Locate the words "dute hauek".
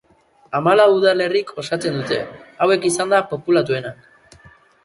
1.99-2.89